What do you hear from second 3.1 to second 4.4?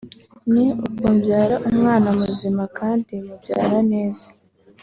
mu byara neza